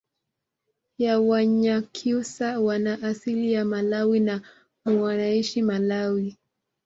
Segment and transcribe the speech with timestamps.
[0.97, 4.41] ya wanyakyusa wana asili ya malawi na
[4.85, 6.37] wnaishi malawi